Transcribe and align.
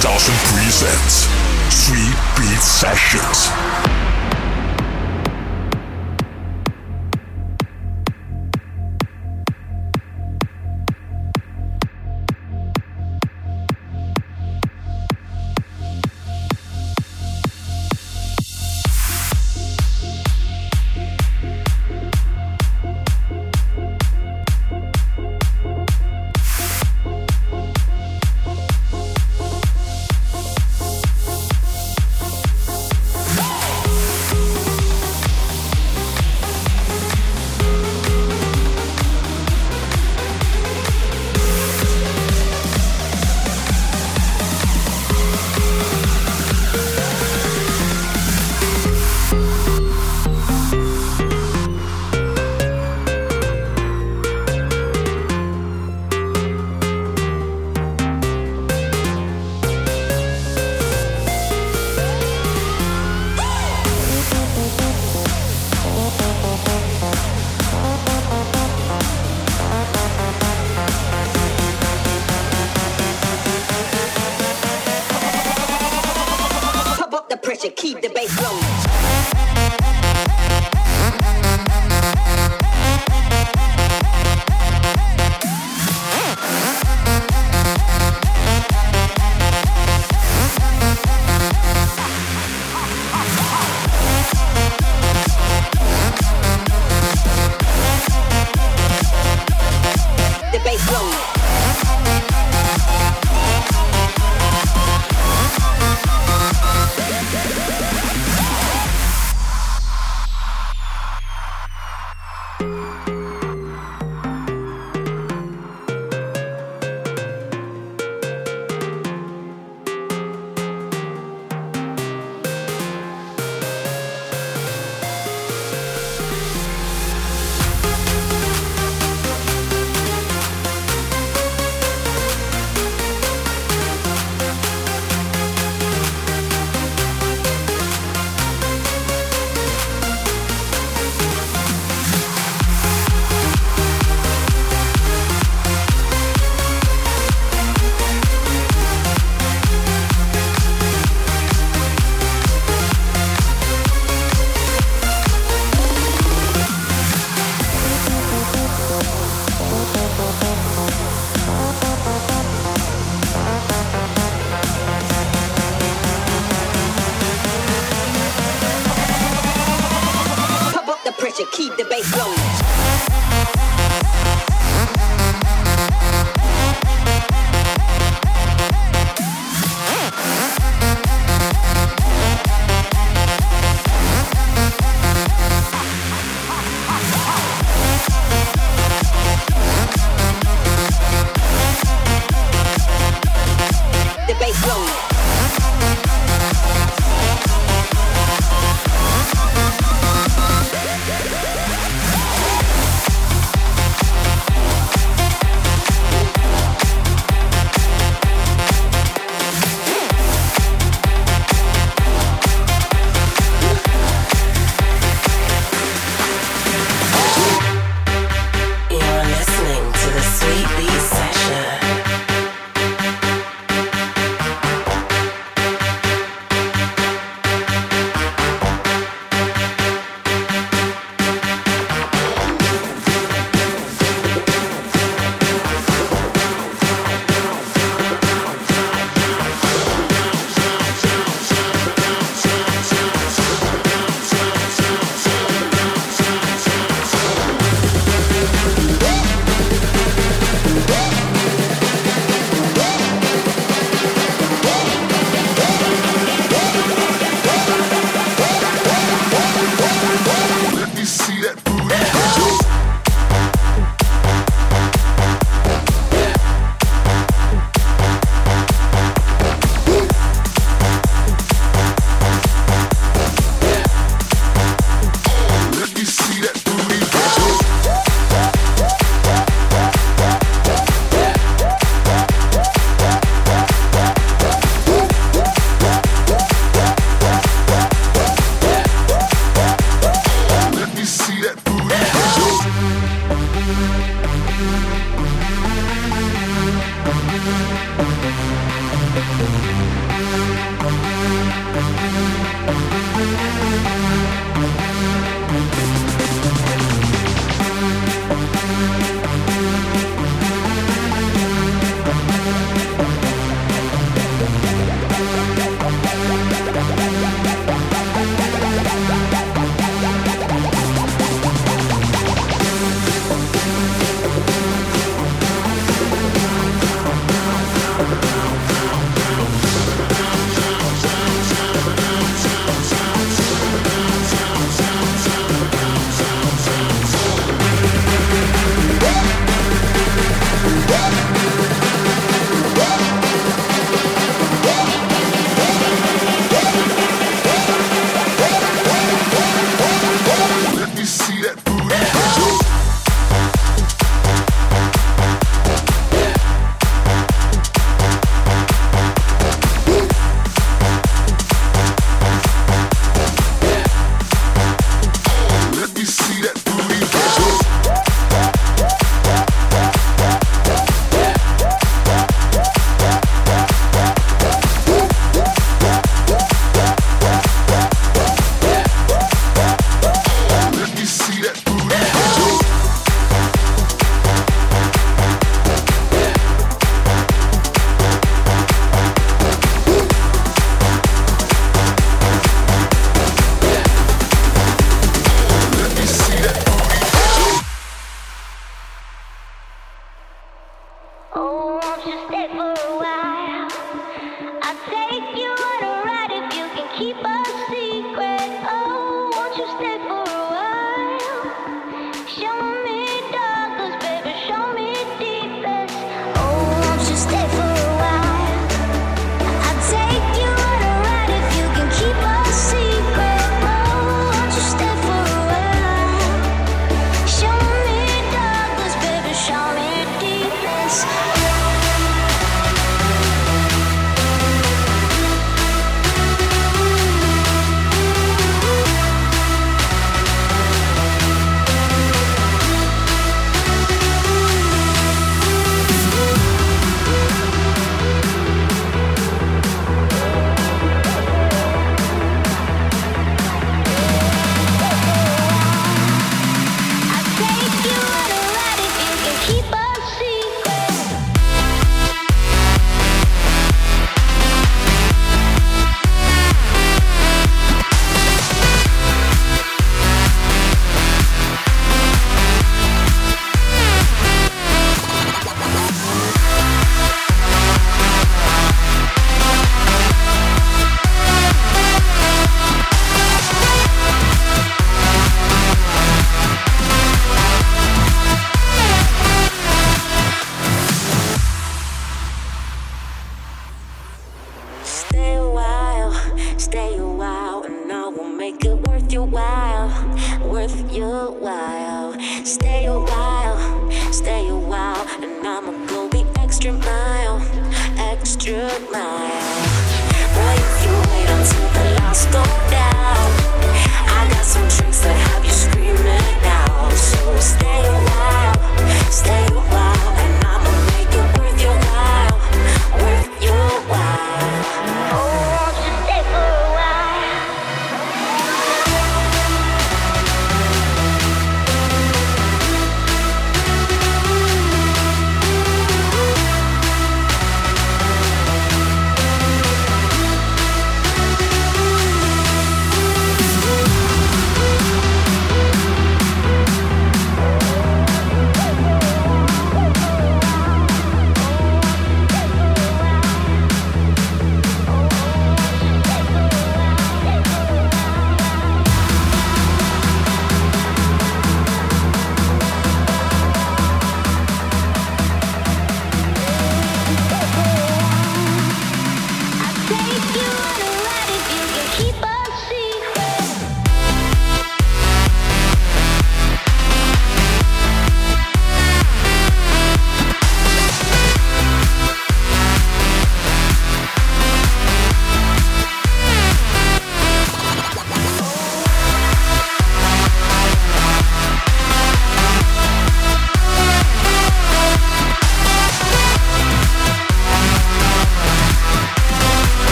2000 0.00 0.34
presents 0.54 1.28
Sweet 1.68 2.16
Beat 2.34 2.62
Sessions. 2.62 3.99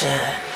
To 0.00 0.49